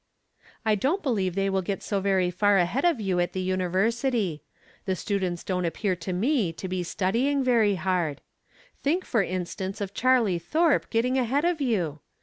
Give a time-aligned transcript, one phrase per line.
[0.65, 4.41] I don't believe they will get so very far ahead of you at the University;
[4.85, 8.21] the students don't ap pear to me to be studying very hard.
[8.83, 11.99] Tliink, for instance, of Charlie Thorpe getting ahead of you!